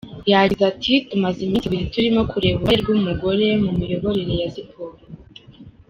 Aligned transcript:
Yagize 0.31 0.63
ati 0.71 0.93
“Tumaze 1.09 1.39
iminsi 1.43 1.65
ibiri 1.67 1.91
turimo 1.93 2.21
kureba 2.31 2.55
uruhare 2.59 2.75
rw’umugore 2.83 3.47
mu 3.63 3.71
miyoborere 3.79 4.33
ya 4.41 4.49
siporo. 4.55 4.95